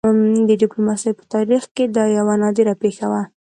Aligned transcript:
د 0.47 0.49
ډيپلوماسۍ 0.61 1.11
په 1.19 1.23
تاریخ 1.33 1.63
کې 1.75 1.83
دا 1.95 2.03
یوه 2.17 2.35
نادره 2.41 2.73
پېښه 2.83 3.05
وه. 3.11 3.21